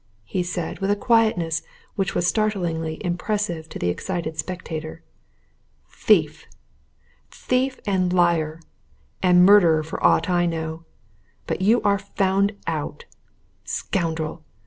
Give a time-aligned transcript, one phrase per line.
[0.25, 1.61] he said, with a quietness
[1.95, 5.03] which was startlingly impressive to the excited spectator.
[5.91, 6.47] "Thief!
[7.29, 8.61] Thief and liar
[9.21, 10.85] and murderer, for aught I know!
[11.45, 13.05] But you are found out.
[13.63, 14.43] Scoundrel!